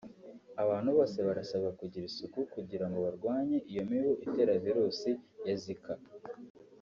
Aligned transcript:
Abantu 0.63 0.89
bose 0.97 1.17
barasabwa 1.27 1.69
kugira 1.79 2.05
isuku 2.09 2.39
kugira 2.53 2.85
ngo 2.87 2.97
barwanye 3.05 3.57
iyo 3.71 3.83
mibu 3.89 4.11
itera 4.25 4.53
virus 4.63 4.99
ya 5.47 5.55
Zika 5.61 5.93